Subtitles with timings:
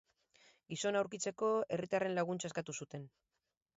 [0.73, 3.07] Gizona aurkitzeko herritarren laguntza eskatu zuten.